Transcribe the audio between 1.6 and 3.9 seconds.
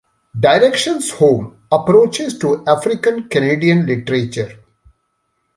Approaches to African-Canadian